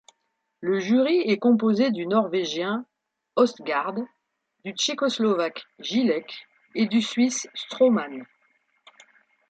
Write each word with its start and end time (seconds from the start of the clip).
Le 0.61 0.79
jury 0.79 1.19
est 1.29 1.37
composé 1.37 1.91
du 1.91 2.07
Norvégien 2.07 2.87
Østgaard, 3.37 3.93
du 4.65 4.71
Tchécoslovaque 4.71 5.63
Jilek 5.77 6.47
et 6.73 6.87
du 6.87 7.03
Suisse 7.03 7.47
Straumann. 7.53 8.25